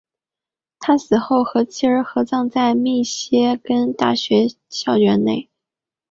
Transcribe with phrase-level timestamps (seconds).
[0.79, 5.47] 他死后和妻儿合葬在密歇根大学校园内。